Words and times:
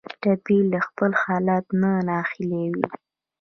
ټپي 0.21 0.57
له 0.71 0.79
خپل 0.87 1.11
حالت 1.21 1.65
نه 1.81 1.91
ناهیلی 2.07 2.65
وي. 2.75 2.87